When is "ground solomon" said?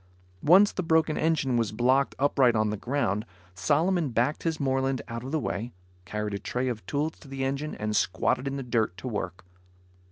2.75-4.09